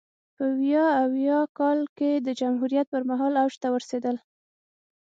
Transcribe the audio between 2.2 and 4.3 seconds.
جمهوریت پرمهال اوج ته ورسېدل.